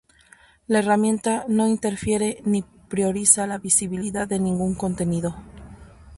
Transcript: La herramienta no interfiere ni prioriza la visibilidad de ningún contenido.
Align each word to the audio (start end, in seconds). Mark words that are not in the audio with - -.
La 0.65 0.79
herramienta 0.79 1.45
no 1.47 1.67
interfiere 1.67 2.41
ni 2.43 2.63
prioriza 2.63 3.45
la 3.45 3.59
visibilidad 3.59 4.27
de 4.27 4.39
ningún 4.39 4.73
contenido. 4.73 5.35